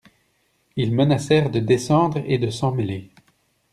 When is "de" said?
1.51-1.59, 2.39-2.49